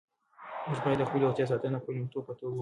موږ 0.67 0.79
باید 0.83 0.97
د 0.99 1.03
خپلې 1.07 1.23
روغتیا 1.23 1.45
ساتنه 1.51 1.77
د 1.79 1.81
خپل 1.81 1.91
لومړیتوب 1.95 2.23
په 2.27 2.33
توګه 2.37 2.51
ومنو. 2.51 2.59